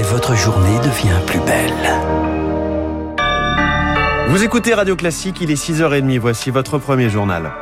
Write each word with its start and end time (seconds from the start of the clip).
et 0.00 0.02
votre 0.02 0.34
journée 0.34 0.78
devient 0.78 1.20
plus 1.26 1.40
belle. 1.40 1.74
Vous 4.30 4.42
écoutez 4.42 4.72
Radio 4.72 4.96
Classique, 4.96 5.36
il 5.42 5.50
est 5.50 5.62
6h30, 5.62 6.18
voici 6.18 6.50
votre 6.50 6.78
premier 6.78 7.10
journal. 7.10 7.52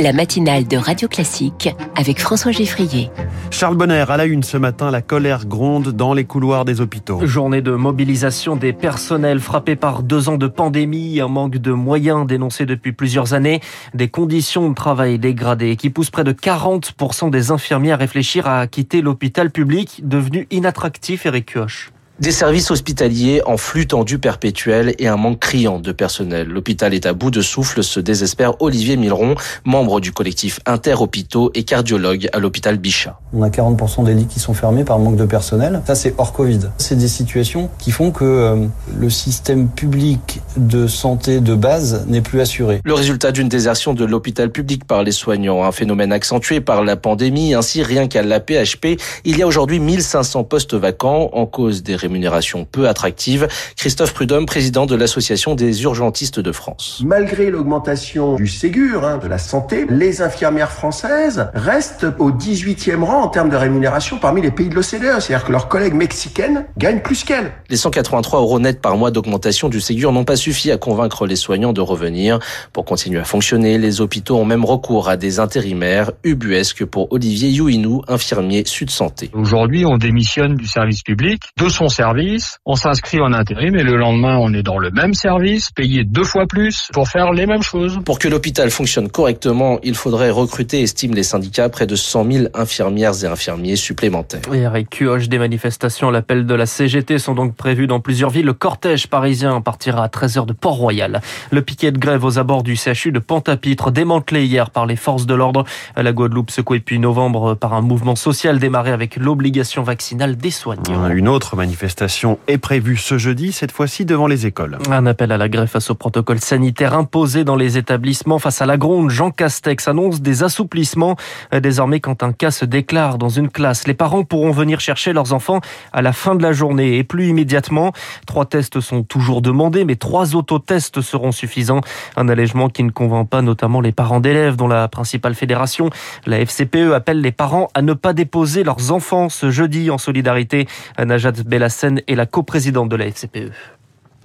La 0.00 0.12
matinale 0.12 0.66
de 0.66 0.76
Radio 0.76 1.06
Classique 1.06 1.68
avec 1.94 2.20
François 2.20 2.50
Geffrier. 2.50 3.12
Charles 3.56 3.76
Bonner, 3.76 4.04
à 4.08 4.16
la 4.16 4.24
une 4.24 4.42
ce 4.42 4.56
matin, 4.56 4.90
la 4.90 5.00
colère 5.00 5.46
gronde 5.46 5.90
dans 5.90 6.12
les 6.12 6.24
couloirs 6.24 6.64
des 6.64 6.80
hôpitaux. 6.80 7.24
Journée 7.24 7.62
de 7.62 7.70
mobilisation 7.70 8.56
des 8.56 8.72
personnels 8.72 9.38
frappés 9.38 9.76
par 9.76 10.02
deux 10.02 10.28
ans 10.28 10.38
de 10.38 10.48
pandémie, 10.48 11.20
un 11.20 11.28
manque 11.28 11.58
de 11.58 11.70
moyens 11.70 12.26
dénoncé 12.26 12.66
depuis 12.66 12.90
plusieurs 12.90 13.32
années, 13.32 13.60
des 13.94 14.08
conditions 14.08 14.68
de 14.68 14.74
travail 14.74 15.20
dégradées 15.20 15.76
qui 15.76 15.88
poussent 15.88 16.10
près 16.10 16.24
de 16.24 16.32
40% 16.32 17.30
des 17.30 17.52
infirmiers 17.52 17.92
à 17.92 17.96
réfléchir 17.96 18.48
à 18.48 18.66
quitter 18.66 19.02
l'hôpital 19.02 19.52
public 19.52 20.00
devenu 20.02 20.48
inattractif, 20.50 21.24
Eric 21.24 21.54
Kioch. 21.54 21.93
Des 22.20 22.30
services 22.30 22.70
hospitaliers 22.70 23.42
en 23.44 23.56
flux 23.56 23.88
tendu 23.88 24.20
perpétuel 24.20 24.94
et 25.00 25.08
un 25.08 25.16
manque 25.16 25.40
criant 25.40 25.80
de 25.80 25.90
personnel. 25.90 26.46
L'hôpital 26.46 26.94
est 26.94 27.06
à 27.06 27.12
bout 27.12 27.32
de 27.32 27.42
souffle, 27.42 27.82
se 27.82 27.98
désespère 27.98 28.62
Olivier 28.62 28.96
Milron, 28.96 29.34
membre 29.64 29.98
du 29.98 30.12
collectif 30.12 30.60
Interhôpitaux 30.64 31.50
et 31.54 31.64
cardiologue 31.64 32.28
à 32.32 32.38
l'hôpital 32.38 32.78
Bichat. 32.78 33.18
On 33.32 33.42
a 33.42 33.48
40% 33.48 34.04
des 34.04 34.14
lits 34.14 34.26
qui 34.26 34.38
sont 34.38 34.54
fermés 34.54 34.84
par 34.84 35.00
manque 35.00 35.16
de 35.16 35.24
personnel. 35.24 35.82
Ça, 35.88 35.96
c'est 35.96 36.14
hors 36.16 36.32
Covid. 36.32 36.60
C'est 36.78 36.96
des 36.96 37.08
situations 37.08 37.68
qui 37.80 37.90
font 37.90 38.12
que 38.12 38.24
euh, 38.24 38.66
le 38.96 39.10
système 39.10 39.68
public 39.68 40.40
de 40.56 40.86
santé 40.86 41.40
de 41.40 41.56
base 41.56 42.06
n'est 42.06 42.20
plus 42.20 42.40
assuré. 42.40 42.80
Le 42.84 42.94
résultat 42.94 43.32
d'une 43.32 43.48
désertion 43.48 43.92
de 43.92 44.04
l'hôpital 44.04 44.52
public 44.52 44.84
par 44.84 45.02
les 45.02 45.10
soignants, 45.10 45.64
un 45.64 45.72
phénomène 45.72 46.12
accentué 46.12 46.60
par 46.60 46.84
la 46.84 46.94
pandémie. 46.94 47.54
Ainsi, 47.54 47.82
rien 47.82 48.06
qu'à 48.06 48.22
la 48.22 48.38
PHP, 48.38 49.00
il 49.24 49.36
y 49.36 49.42
a 49.42 49.48
aujourd'hui 49.48 49.80
1500 49.80 50.44
postes 50.44 50.74
vacants 50.74 51.30
en 51.32 51.46
cause 51.46 51.82
des 51.82 52.03
rémunération 52.04 52.66
peu 52.70 52.86
attractive. 52.86 53.48
Christophe 53.76 54.12
Prudhomme, 54.12 54.44
président 54.44 54.84
de 54.84 54.94
l'Association 54.94 55.54
des 55.54 55.82
urgentistes 55.84 56.38
de 56.38 56.52
France. 56.52 57.02
Malgré 57.04 57.50
l'augmentation 57.50 58.34
du 58.34 58.46
Ségur, 58.46 59.04
hein, 59.04 59.18
de 59.18 59.26
la 59.26 59.38
santé, 59.38 59.86
les 59.88 60.20
infirmières 60.20 60.70
françaises 60.70 61.48
restent 61.54 62.06
au 62.18 62.30
18e 62.30 63.02
rang 63.02 63.22
en 63.22 63.28
termes 63.28 63.48
de 63.48 63.56
rémunération 63.56 64.18
parmi 64.18 64.42
les 64.42 64.50
pays 64.50 64.68
de 64.68 64.74
l'OCDE. 64.74 65.20
C'est-à-dire 65.20 65.44
que 65.44 65.52
leurs 65.52 65.68
collègues 65.68 65.94
mexicaines 65.94 66.66
gagnent 66.76 67.00
plus 67.00 67.24
qu'elles. 67.24 67.52
Les 67.70 67.76
183 67.76 68.40
euros 68.40 68.60
nets 68.60 68.80
par 68.80 68.96
mois 68.96 69.10
d'augmentation 69.10 69.68
du 69.68 69.80
Ségur 69.80 70.12
n'ont 70.12 70.24
pas 70.24 70.36
suffi 70.36 70.70
à 70.70 70.76
convaincre 70.76 71.26
les 71.26 71.36
soignants 71.36 71.72
de 71.72 71.80
revenir. 71.80 72.38
Pour 72.72 72.84
continuer 72.84 73.20
à 73.20 73.24
fonctionner, 73.24 73.78
les 73.78 74.02
hôpitaux 74.02 74.36
ont 74.36 74.44
même 74.44 74.64
recours 74.64 75.08
à 75.08 75.16
des 75.16 75.40
intérimaires, 75.40 76.12
ubuesques 76.22 76.84
pour 76.84 77.10
Olivier 77.12 77.48
Youinou, 77.48 78.02
infirmier 78.08 78.62
Sud 78.66 78.90
Santé. 78.90 79.30
Aujourd'hui, 79.32 79.86
on 79.86 79.96
démissionne 79.96 80.56
du 80.56 80.66
service 80.66 81.02
public 81.02 81.42
de 81.56 81.68
son 81.68 81.88
service, 81.94 82.58
on 82.66 82.74
s'inscrit 82.74 83.20
en 83.20 83.32
intérim 83.32 83.76
et 83.76 83.84
le 83.84 83.96
lendemain 83.96 84.36
on 84.36 84.52
est 84.52 84.64
dans 84.64 84.78
le 84.78 84.90
même 84.90 85.14
service, 85.14 85.70
payé 85.70 86.02
deux 86.02 86.24
fois 86.24 86.46
plus 86.46 86.88
pour 86.92 87.08
faire 87.08 87.32
les 87.32 87.46
mêmes 87.46 87.62
choses. 87.62 88.00
Pour 88.04 88.18
que 88.18 88.26
l'hôpital 88.26 88.70
fonctionne 88.70 89.08
correctement, 89.08 89.78
il 89.84 89.94
faudrait 89.94 90.30
recruter, 90.30 90.82
estiment 90.82 91.14
les 91.14 91.22
syndicats, 91.22 91.68
près 91.68 91.86
de 91.86 91.94
100 91.94 92.32
000 92.32 92.46
infirmières 92.52 93.12
et 93.22 93.26
infirmiers 93.26 93.76
supplémentaires. 93.76 94.42
Et 94.52 94.66
avec 94.66 94.90
QH, 94.90 95.28
des 95.28 95.38
manifestations 95.38 96.08
à 96.08 96.10
l'appel 96.10 96.46
de 96.46 96.54
la 96.54 96.66
CGT 96.66 97.18
sont 97.18 97.34
donc 97.34 97.54
prévues 97.54 97.86
dans 97.86 98.00
plusieurs 98.00 98.30
villes. 98.30 98.46
Le 98.46 98.54
cortège 98.54 99.06
parisien 99.06 99.60
partira 99.60 100.02
à 100.02 100.08
13h 100.08 100.46
de 100.46 100.52
Port-Royal. 100.52 101.20
Le 101.52 101.62
piquet 101.62 101.92
de 101.92 101.98
grève 101.98 102.24
aux 102.24 102.40
abords 102.40 102.64
du 102.64 102.74
CHU 102.74 103.12
de 103.12 103.20
Pont-à-Pitre, 103.20 103.92
démantelé 103.92 104.46
hier 104.46 104.70
par 104.70 104.86
les 104.86 104.96
forces 104.96 105.26
de 105.26 105.34
l'ordre. 105.34 105.64
La 105.96 106.12
Guadeloupe 106.12 106.50
secouée 106.50 106.80
depuis 106.80 106.98
novembre 106.98 107.54
par 107.54 107.72
un 107.72 107.82
mouvement 107.82 108.16
social 108.16 108.58
démarré 108.58 108.90
avec 108.90 109.16
l'obligation 109.16 109.84
vaccinale 109.84 110.36
des 110.36 110.50
soignants. 110.50 111.08
Une 111.10 111.28
autre 111.28 111.54
manifestation 111.54 111.83
manifestation 111.84 112.38
est 112.48 112.56
prévue 112.56 112.96
ce 112.96 113.18
jeudi, 113.18 113.52
cette 113.52 113.70
fois-ci 113.70 114.06
devant 114.06 114.26
les 114.26 114.46
écoles. 114.46 114.78
Un 114.90 115.04
appel 115.04 115.30
à 115.32 115.36
la 115.36 115.50
grève 115.50 115.68
face 115.68 115.90
au 115.90 115.94
protocole 115.94 116.40
sanitaire 116.40 116.94
imposé 116.94 117.44
dans 117.44 117.56
les 117.56 117.76
établissements. 117.76 118.38
Face 118.38 118.62
à 118.62 118.66
la 118.66 118.78
gronde, 118.78 119.10
Jean 119.10 119.30
Castex 119.30 119.86
annonce 119.86 120.22
des 120.22 120.42
assouplissements. 120.42 121.16
Désormais, 121.52 122.00
quand 122.00 122.22
un 122.22 122.32
cas 122.32 122.50
se 122.50 122.64
déclare 122.64 123.18
dans 123.18 123.28
une 123.28 123.50
classe, 123.50 123.86
les 123.86 123.92
parents 123.92 124.24
pourront 124.24 124.50
venir 124.50 124.80
chercher 124.80 125.12
leurs 125.12 125.34
enfants 125.34 125.60
à 125.92 126.00
la 126.00 126.14
fin 126.14 126.34
de 126.34 126.42
la 126.42 126.54
journée 126.54 126.96
et 126.96 127.04
plus 127.04 127.28
immédiatement. 127.28 127.92
Trois 128.26 128.46
tests 128.46 128.80
sont 128.80 129.02
toujours 129.02 129.42
demandés, 129.42 129.84
mais 129.84 129.96
trois 129.96 130.34
autotests 130.34 131.02
seront 131.02 131.32
suffisants. 131.32 131.82
Un 132.16 132.30
allègement 132.30 132.70
qui 132.70 132.82
ne 132.82 132.90
convainc 132.92 133.28
pas 133.28 133.42
notamment 133.42 133.82
les 133.82 133.92
parents 133.92 134.20
d'élèves, 134.20 134.56
dont 134.56 134.68
la 134.68 134.88
principale 134.88 135.34
fédération, 135.34 135.90
la 136.24 136.38
FCPE, 136.38 136.94
appelle 136.94 137.20
les 137.20 137.32
parents 137.32 137.68
à 137.74 137.82
ne 137.82 137.92
pas 137.92 138.14
déposer 138.14 138.64
leurs 138.64 138.90
enfants 138.90 139.28
ce 139.28 139.50
jeudi 139.50 139.90
en 139.90 139.98
solidarité. 139.98 140.66
Najat 140.98 141.32
Bellas 141.44 141.73
Seine 141.74 142.02
est 142.06 142.14
la 142.14 142.26
coprésidente 142.26 142.88
de 142.88 142.96
la 142.96 143.06
FCPE. 143.06 143.50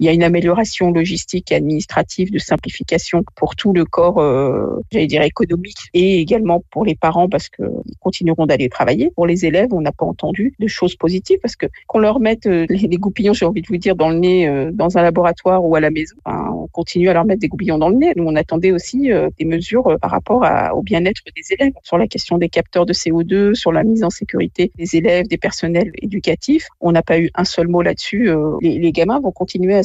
Il 0.00 0.06
y 0.06 0.08
a 0.08 0.12
une 0.12 0.22
amélioration 0.22 0.90
logistique 0.90 1.52
et 1.52 1.54
administrative 1.54 2.32
de 2.32 2.38
simplification 2.38 3.22
pour 3.36 3.54
tout 3.54 3.74
le 3.74 3.84
corps, 3.84 4.18
euh, 4.18 4.80
j'allais 4.90 5.06
dire 5.06 5.22
économique, 5.22 5.76
et 5.92 6.20
également 6.20 6.64
pour 6.70 6.86
les 6.86 6.94
parents 6.94 7.28
parce 7.28 7.50
qu'ils 7.50 7.66
continueront 8.00 8.46
d'aller 8.46 8.70
travailler. 8.70 9.10
Pour 9.14 9.26
les 9.26 9.44
élèves, 9.44 9.68
on 9.72 9.82
n'a 9.82 9.92
pas 9.92 10.06
entendu 10.06 10.54
de 10.58 10.66
choses 10.66 10.96
positives 10.96 11.38
parce 11.42 11.54
que 11.54 11.66
qu'on 11.86 11.98
leur 11.98 12.18
mette 12.18 12.46
euh, 12.46 12.64
les, 12.70 12.96
goupillons, 12.96 13.34
j'ai 13.34 13.44
envie 13.44 13.60
de 13.60 13.66
vous 13.66 13.76
dire, 13.76 13.94
dans 13.94 14.08
le 14.08 14.16
nez, 14.16 14.48
euh, 14.48 14.70
dans 14.72 14.96
un 14.96 15.02
laboratoire 15.02 15.64
ou 15.64 15.76
à 15.76 15.80
la 15.80 15.90
maison, 15.90 16.16
enfin, 16.24 16.50
on 16.50 16.66
continue 16.68 17.08
à 17.08 17.12
leur 17.12 17.24
mettre 17.24 17.40
des 17.40 17.48
goupillons 17.48 17.78
dans 17.78 17.88
le 17.88 17.96
nez. 17.96 18.12
Nous, 18.16 18.24
on 18.24 18.36
attendait 18.36 18.72
aussi 18.72 19.12
euh, 19.12 19.28
des 19.38 19.44
mesures 19.44 19.86
euh, 19.86 19.98
par 19.98 20.10
rapport 20.10 20.46
au 20.74 20.82
bien-être 20.82 21.20
des 21.36 21.54
élèves 21.54 21.72
sur 21.82 21.98
la 21.98 22.06
question 22.06 22.38
des 22.38 22.48
capteurs 22.48 22.86
de 22.86 22.92
CO2, 22.92 23.54
sur 23.54 23.72
la 23.72 23.84
mise 23.84 24.02
en 24.02 24.10
sécurité 24.10 24.72
des 24.78 24.96
élèves, 24.96 25.26
des 25.26 25.36
personnels 25.36 25.92
éducatifs. 26.00 26.68
On 26.80 26.92
n'a 26.92 27.02
pas 27.02 27.18
eu 27.18 27.30
un 27.34 27.44
seul 27.44 27.68
mot 27.68 27.82
là-dessus. 27.82 28.30
Les 28.62 28.92
gamins 28.92 29.20
vont 29.20 29.32
continuer 29.32 29.74
à 29.74 29.82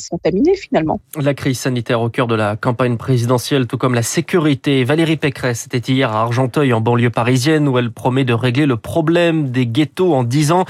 La 1.20 1.34
crise 1.34 1.60
sanitaire 1.60 2.02
au 2.02 2.10
cœur 2.10 2.28
de 2.28 2.36
la 2.36 2.56
campagne 2.56 2.98
présidentielle, 2.98 3.68
tout 3.68 3.78
comme 3.78 3.94
la 3.94 4.04
sécurité. 4.04 4.84
Valérie 4.84 5.18
Pécresse 5.18 5.66
était 5.66 5.92
hier 5.92 6.12
à 6.12 6.22
Argenteuil, 6.22 6.74
en 6.74 6.82
banlieue 6.82 7.10
parisienne, 7.10 7.68
où 7.68 7.78
elle 7.78 7.92
promet 7.92 8.24
de 8.24 8.34
régler 8.34 8.66
le 8.66 8.78
problème 8.78 9.50
des 9.50 9.66
ghettos 9.66 10.14
en 10.14 10.24
10 10.24 10.52
ans. 10.52 10.66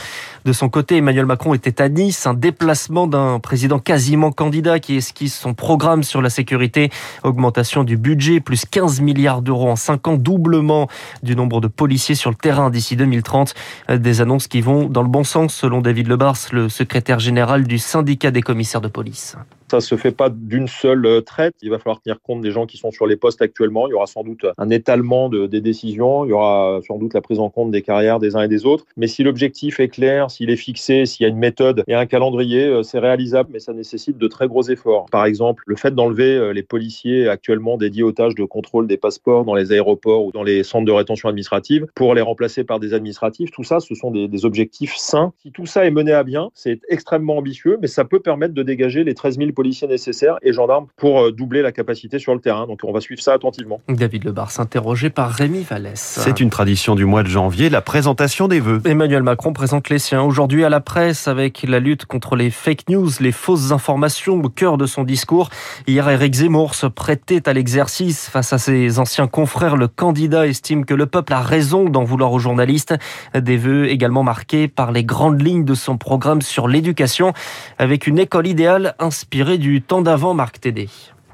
De 0.46 0.54
son 0.54 0.70
côté, 0.70 0.98
Emmanuel 0.98 1.26
Macron 1.26 1.54
était 1.54 1.82
à 1.82 1.90
Nice, 1.90 2.28
un 2.28 2.34
déplacement 2.34 3.08
d'un 3.08 3.40
président 3.40 3.80
quasiment 3.80 4.32
candidat 4.32 4.80
qui 4.80 4.96
esquisse 4.96 5.38
son 5.38 5.54
programme 5.54 6.04
sur 6.04 6.22
la 6.22 6.30
sécurité. 6.30 6.90
Augmentation 7.24 7.84
du 7.84 7.98
budget, 7.98 8.40
plus 8.40 8.66
15 8.66 9.02
milliards 9.02 9.42
d'euros 9.42 9.70
en 9.70 9.76
5 9.76 10.08
ans, 10.08 10.16
doublement 10.16 10.88
du 11.24 11.36
nombre 11.36 11.62
de 11.62 11.68
policiers 11.68 12.16
sur 12.16 12.30
le 12.30 12.36
terrain 12.36 12.70
d'ici 12.70 12.96
2030. 12.96 13.54
Des 13.90 14.22
annonces 14.22 14.48
qui 14.48 14.62
vont 14.62 14.88
dans 14.88 15.02
le 15.02 15.10
bon 15.10 15.24
sens, 15.24 15.54
selon 15.54 15.82
David 15.82 16.08
Lebars, 16.08 16.38
le 16.52 16.70
secrétaire 16.70 17.20
général 17.20 17.66
du 17.66 17.80
syndicat 17.80 18.32
des 18.32 18.42
commissaires 18.42 18.82
de 18.82 18.88
police. 18.88 19.25
peace. 19.34 19.55
Ça 19.70 19.82
se 19.82 19.96
fait 19.96 20.12
pas 20.12 20.30
d'une 20.30 20.68
seule 20.68 21.24
traite. 21.26 21.56
Il 21.62 21.70
va 21.70 21.80
falloir 21.80 22.02
tenir 22.02 22.22
compte 22.22 22.42
des 22.42 22.52
gens 22.52 22.66
qui 22.66 22.78
sont 22.78 22.92
sur 22.92 23.08
les 23.08 23.16
postes 23.16 23.42
actuellement. 23.42 23.88
Il 23.88 23.92
y 23.92 23.94
aura 23.94 24.06
sans 24.06 24.24
doute 24.24 24.46
un 24.58 24.70
étalement 24.70 25.30
de, 25.30 25.48
des 25.48 25.62
décisions. 25.62 26.26
Il 26.26 26.30
y 26.30 26.34
aura 26.34 26.80
sans 26.88 26.98
doute 26.98 27.14
la 27.14 27.22
prise 27.22 27.40
en 27.40 27.50
compte 27.50 27.72
des 27.72 27.82
carrières 27.82 28.20
des 28.20 28.36
uns 28.36 28.42
et 28.42 28.48
des 28.48 28.66
autres. 28.66 28.86
Mais 28.98 29.08
si 29.08 29.24
l'objectif 29.24 29.80
est 29.80 29.88
clair, 29.88 30.30
s'il 30.30 30.50
est 30.50 30.56
fixé, 30.56 31.06
s'il 31.06 31.24
y 31.24 31.26
a 31.26 31.30
une 31.30 31.38
méthode 31.38 31.84
et 31.88 31.96
un 31.96 32.06
calendrier, 32.06 32.82
c'est 32.84 33.00
réalisable, 33.00 33.50
mais 33.54 33.60
ça 33.60 33.74
nécessite 33.74 34.18
de 34.18 34.28
très 34.28 34.48
gros 34.48 34.64
efforts. 34.64 35.08
Par 35.12 35.26
exemple, 35.26 35.64
le 35.66 35.76
fait 35.76 35.94
d'enlever 35.94 36.54
les 36.54 36.64
policiers 36.64 37.28
actuellement 37.28 37.78
dédiés 37.78 38.04
aux 38.04 38.12
tâches 38.12 38.36
de 38.36 38.46
contrôle 38.46 38.88
des 38.88 38.98
passeports 38.98 39.46
dans 39.46 39.56
les 39.56 39.72
aéroports 39.72 40.26
ou 40.26 40.32
dans 40.32 40.44
les 40.44 40.64
centres 40.64 40.86
de 40.86 40.92
rétention 40.92 41.30
administrative 41.30 41.88
pour 41.96 42.14
les 42.14 42.22
remplacer 42.22 42.64
par 42.64 42.80
des 42.80 42.94
administratifs, 42.94 43.52
tout 43.52 43.64
ça, 43.64 43.80
ce 43.80 43.96
sont 43.96 44.12
des, 44.12 44.28
des 44.28 44.46
objectifs 44.46 44.96
sains. 44.96 45.34
Si 45.42 45.52
tout 45.52 45.66
ça 45.66 45.86
est 45.86 45.92
mené 45.92 46.12
à 46.12 46.24
bien, 46.24 46.50
c'est 46.54 46.80
extrêmement 46.90 47.38
ambitieux, 47.38 47.78
mais 47.82 47.88
ça 47.88 48.06
peut 48.06 48.20
permettre 48.20 48.54
de 48.54 48.64
dégager 48.64 49.04
les 49.04 49.14
13 49.14 49.38
000 49.38 49.52
policiers 49.56 49.88
nécessaires 49.88 50.38
et 50.44 50.54
gendarmes 50.54 50.86
pour 50.98 51.32
doubler 51.32 51.64
la 51.64 51.72
capacité 51.72 52.20
sur 52.20 52.36
le 52.36 52.40
terrain. 52.40 52.68
Donc 52.68 52.82
on 52.84 52.92
va 52.92 53.02
suivre 53.02 53.22
ça 53.22 53.34
attentivement. 53.34 53.82
David 53.90 54.26
Lebar 54.26 54.52
s'interrogé 54.52 55.10
par 55.10 55.32
Rémi 55.32 55.64
Vallès. 55.64 56.00
C'est 56.00 56.40
une 56.40 56.52
tradition 56.52 56.94
du 56.94 57.06
mois 57.06 57.24
de 57.24 57.28
janvier, 57.28 57.70
la 57.70 57.82
présentation 57.82 58.48
des 58.48 58.60
vœux. 58.60 58.82
Emmanuel 58.86 59.24
Macron 59.24 59.54
présente 59.54 59.90
les 59.90 60.00
siens 60.00 60.22
aujourd'hui 60.22 60.64
à 60.64 60.70
la 60.70 60.82
presse 60.82 61.28
avec 61.28 61.64
la 61.64 61.80
lutte 61.80 62.06
contre 62.06 62.36
les 62.36 62.50
fake 62.50 62.90
news, 62.90 63.10
les 63.20 63.32
fausses 63.32 63.72
informations 63.72 64.42
au 64.44 64.50
cœur 64.50 64.78
de 64.78 64.86
son 64.86 65.04
discours. 65.04 65.50
Hier, 65.88 66.08
Eric 66.10 66.34
Zemmour 66.34 66.76
se 66.76 66.88
prêtait 66.88 67.48
à 67.48 67.54
l'exercice 67.54 68.30
face 68.30 68.52
à 68.54 68.58
ses 68.58 69.00
anciens 69.00 69.28
confrères. 69.28 69.78
Le 69.78 69.88
candidat 69.88 70.48
estime 70.48 70.86
que 70.86 70.94
le 70.94 71.06
peuple 71.06 71.34
a 71.34 71.42
raison 71.42 71.90
d'en 71.90 72.04
vouloir 72.04 72.34
aux 72.34 72.40
journalistes. 72.40 72.94
Des 73.34 73.58
vœux 73.58 73.90
également 73.90 74.24
marqués 74.24 74.68
par 74.68 74.92
les 74.92 75.04
grandes 75.04 75.42
lignes 75.42 75.66
de 75.66 75.76
son 75.76 75.98
programme 75.98 76.42
sur 76.42 76.68
l'éducation 76.68 77.34
avec 77.78 78.08
une 78.08 78.20
école 78.20 78.48
idéale 78.48 78.96
inspirée 79.00 79.45
du 79.46 79.82
temps 79.82 80.02
d'avant, 80.02 80.34
Marc 80.34 80.60
Tédé. 80.60 80.90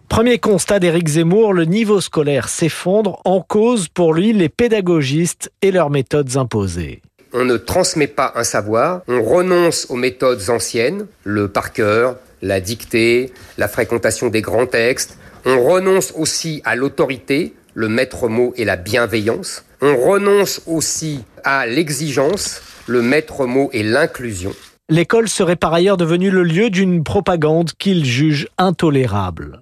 Premier 0.09 0.39
constat 0.39 0.79
d'Éric 0.79 1.07
Zemmour, 1.07 1.53
le 1.53 1.63
niveau 1.63 2.01
scolaire 2.01 2.49
s'effondre 2.49 3.21
en 3.23 3.41
cause 3.41 3.87
pour 3.87 4.13
lui 4.13 4.33
les 4.33 4.49
pédagogistes 4.49 5.51
et 5.61 5.71
leurs 5.71 5.89
méthodes 5.89 6.35
imposées. 6.35 7.01
On 7.33 7.45
ne 7.45 7.55
transmet 7.55 8.07
pas 8.07 8.33
un 8.35 8.43
savoir, 8.43 9.01
on 9.07 9.23
renonce 9.23 9.87
aux 9.89 9.95
méthodes 9.95 10.49
anciennes, 10.49 11.07
le 11.23 11.47
par 11.47 11.71
cœur, 11.71 12.17
la 12.41 12.59
dictée, 12.59 13.31
la 13.57 13.69
fréquentation 13.69 14.27
des 14.27 14.41
grands 14.41 14.65
textes. 14.65 15.17
On 15.45 15.63
renonce 15.63 16.11
aussi 16.17 16.61
à 16.65 16.75
l'autorité, 16.75 17.53
le 17.73 17.87
maître 17.87 18.27
mot 18.27 18.53
et 18.57 18.65
la 18.65 18.75
bienveillance. 18.75 19.63
On 19.81 19.95
renonce 19.95 20.61
aussi 20.67 21.23
à 21.45 21.65
l'exigence, 21.65 22.61
le 22.85 23.01
maître 23.01 23.45
mot 23.45 23.69
est 23.71 23.83
l'inclusion. 23.83 24.53
L'école 24.91 25.29
serait 25.29 25.55
par 25.55 25.73
ailleurs 25.73 25.95
devenue 25.95 26.29
le 26.29 26.43
lieu 26.43 26.69
d'une 26.69 27.01
propagande 27.01 27.71
qu'il 27.79 28.03
juge 28.03 28.49
intolérable. 28.57 29.61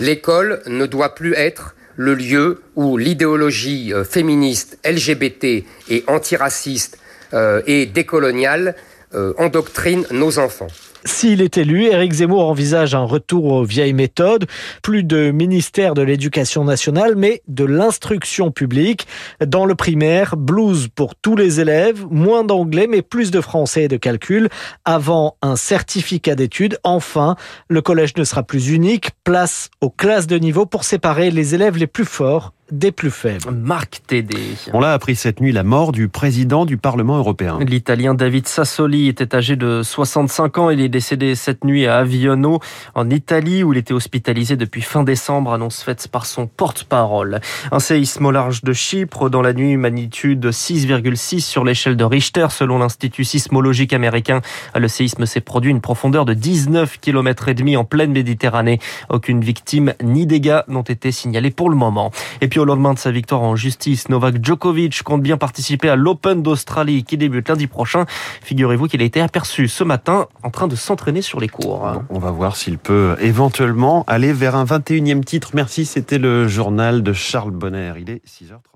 L'école 0.00 0.60
ne 0.66 0.84
doit 0.84 1.14
plus 1.14 1.32
être 1.32 1.74
le 1.96 2.12
lieu 2.12 2.60
où 2.74 2.98
l'idéologie 2.98 3.94
euh, 3.94 4.04
féministe, 4.04 4.78
LGBT 4.84 5.64
et 5.88 6.04
antiraciste 6.08 6.98
euh, 7.32 7.62
et 7.66 7.86
décoloniale 7.86 8.76
euh, 9.14 9.32
endoctrine 9.38 10.06
nos 10.10 10.38
enfants. 10.38 10.68
S'il 11.06 11.40
est 11.40 11.56
élu, 11.56 11.84
Éric 11.84 12.14
Zemmour 12.14 12.48
envisage 12.48 12.96
un 12.96 13.04
retour 13.04 13.44
aux 13.44 13.64
vieilles 13.64 13.92
méthodes, 13.92 14.46
plus 14.82 15.04
de 15.04 15.30
ministère 15.30 15.94
de 15.94 16.02
l'Éducation 16.02 16.64
nationale, 16.64 17.14
mais 17.16 17.42
de 17.46 17.64
l'instruction 17.64 18.50
publique. 18.50 19.06
Dans 19.40 19.66
le 19.66 19.76
primaire, 19.76 20.36
blues 20.36 20.88
pour 20.92 21.14
tous 21.14 21.36
les 21.36 21.60
élèves, 21.60 22.04
moins 22.10 22.42
d'anglais, 22.42 22.88
mais 22.90 23.02
plus 23.02 23.30
de 23.30 23.40
français 23.40 23.84
et 23.84 23.88
de 23.88 23.96
calcul. 23.96 24.48
Avant 24.84 25.36
un 25.42 25.54
certificat 25.54 26.34
d'études, 26.34 26.76
enfin, 26.82 27.36
le 27.68 27.80
collège 27.82 28.16
ne 28.16 28.24
sera 28.24 28.42
plus 28.42 28.70
unique. 28.70 29.10
Place 29.22 29.70
aux 29.80 29.90
classes 29.90 30.26
de 30.26 30.38
niveau 30.38 30.66
pour 30.66 30.82
séparer 30.82 31.30
les 31.30 31.54
élèves 31.54 31.76
les 31.76 31.86
plus 31.86 32.04
forts 32.04 32.52
des 32.70 32.90
plus 32.92 33.10
faibles. 33.10 33.50
Marc 33.52 34.02
Tédé. 34.06 34.36
On 34.72 34.80
l'a 34.80 34.92
appris 34.92 35.14
cette 35.14 35.40
nuit 35.40 35.52
la 35.52 35.62
mort 35.62 35.92
du 35.92 36.08
président 36.08 36.66
du 36.66 36.76
Parlement 36.76 37.16
européen. 37.16 37.58
L'Italien 37.60 38.14
David 38.14 38.48
Sassoli 38.48 39.08
était 39.08 39.34
âgé 39.34 39.56
de 39.56 39.82
65 39.82 40.58
ans. 40.58 40.70
Il 40.70 40.80
est 40.80 40.88
décédé 40.96 41.34
cette 41.34 41.62
nuit 41.62 41.86
à 41.86 41.98
Aviono, 41.98 42.58
en 42.94 43.10
Italie, 43.10 43.62
où 43.62 43.74
il 43.74 43.78
était 43.78 43.92
hospitalisé 43.92 44.56
depuis 44.56 44.80
fin 44.80 45.02
décembre, 45.02 45.52
annonce 45.52 45.82
faite 45.82 46.08
par 46.08 46.24
son 46.24 46.46
porte-parole. 46.46 47.42
Un 47.70 47.80
séisme 47.80 48.24
au 48.24 48.30
large 48.30 48.64
de 48.64 48.72
Chypre 48.72 49.28
dans 49.28 49.42
la 49.42 49.52
nuit, 49.52 49.76
magnitude 49.76 50.46
6,6 50.46 51.40
sur 51.40 51.64
l'échelle 51.64 51.98
de 51.98 52.04
Richter, 52.04 52.46
selon 52.48 52.78
l'Institut 52.78 53.24
sismologique 53.24 53.92
américain. 53.92 54.40
Le 54.74 54.88
séisme 54.88 55.26
s'est 55.26 55.42
produit 55.42 55.70
à 55.70 55.72
une 55.72 55.82
profondeur 55.82 56.24
de 56.24 56.32
19 56.32 56.98
km 56.98 57.50
et 57.50 57.54
demi 57.54 57.76
en 57.76 57.84
pleine 57.84 58.12
Méditerranée. 58.12 58.78
Aucune 59.10 59.42
victime 59.42 59.92
ni 60.02 60.24
dégâts 60.24 60.60
n'ont 60.66 60.80
été 60.80 61.12
signalés 61.12 61.50
pour 61.50 61.68
le 61.68 61.76
moment. 61.76 62.10
Et 62.40 62.48
puis 62.48 62.58
au 62.58 62.64
lendemain 62.64 62.94
de 62.94 62.98
sa 62.98 63.10
victoire 63.10 63.42
en 63.42 63.54
justice, 63.54 64.08
Novak 64.08 64.42
Djokovic 64.42 65.02
compte 65.02 65.20
bien 65.20 65.36
participer 65.36 65.90
à 65.90 65.96
l'Open 65.96 66.42
d'Australie 66.42 67.04
qui 67.04 67.18
débute 67.18 67.50
lundi 67.50 67.66
prochain. 67.66 68.06
Figurez-vous 68.42 68.86
qu'il 68.86 69.02
a 69.02 69.04
été 69.04 69.20
aperçu 69.20 69.68
ce 69.68 69.84
matin 69.84 70.26
en 70.42 70.48
train 70.48 70.68
de 70.68 70.76
s'entraîner 70.86 71.22
sur 71.22 71.40
les 71.40 71.48
cours. 71.48 71.90
on 72.10 72.18
va 72.18 72.30
voir 72.30 72.56
s'il 72.56 72.78
peut 72.78 73.16
éventuellement 73.20 74.04
aller 74.06 74.32
vers 74.32 74.54
un 74.54 74.64
21e 74.64 75.24
titre. 75.24 75.50
Merci, 75.54 75.84
c'était 75.84 76.18
le 76.18 76.46
journal 76.46 77.02
de 77.02 77.12
Charles 77.12 77.50
Bonner. 77.50 77.92
Il 77.98 78.08
est 78.08 78.22
6h30. 78.24 78.75